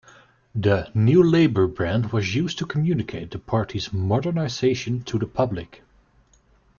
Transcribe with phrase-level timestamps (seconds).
[0.55, 5.83] The "New Labour" brand was used to communicate the party's modernisation to the public.